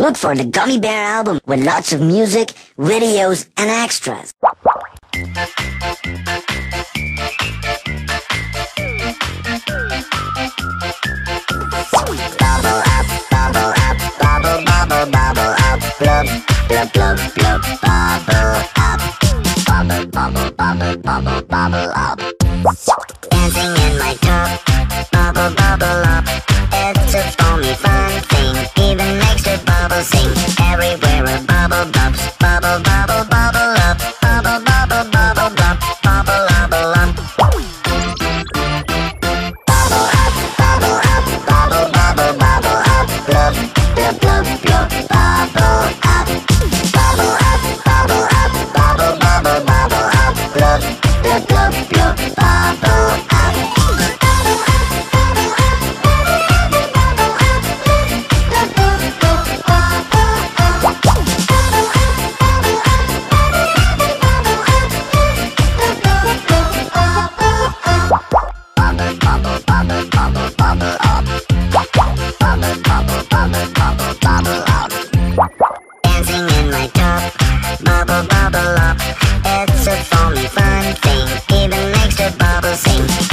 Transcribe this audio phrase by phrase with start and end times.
[0.00, 4.32] Look for the Gummy Bear album with lots of music, videos, and extras.
[4.38, 4.54] Bubble
[12.78, 16.26] up, bubble up, bubble, bubble, bubble up, blub,
[16.68, 19.00] blub, blub, blub, bubble up,
[19.66, 23.37] bubble, bubble, bubble, bubble, bubble up.
[29.98, 30.30] Bubble sing.
[30.70, 37.16] Everywhere bubble bumps, bubble, bubble, bubble up, bubble, bubble, bubble, bump, bubble, bubble up.
[39.66, 43.54] Bubble up, bubble up, bubble, bubble, bubble up, blub,
[43.94, 46.28] blub, blub, blub, bubble up.
[46.94, 50.82] Bubble up, bubble up, bubble, bubble, bubble up, blub,
[51.48, 53.27] blub, blub, bubble
[82.78, 83.27] sing.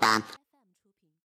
[0.00, 0.39] Bump.